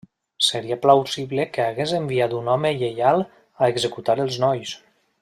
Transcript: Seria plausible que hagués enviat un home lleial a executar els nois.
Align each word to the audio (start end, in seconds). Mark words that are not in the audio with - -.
Seria 0.45 0.77
plausible 0.85 1.45
que 1.57 1.61
hagués 1.67 1.93
enviat 1.99 2.33
un 2.39 2.49
home 2.55 2.71
lleial 2.81 3.25
a 3.67 3.73
executar 3.75 4.17
els 4.25 4.41
nois. 4.47 4.75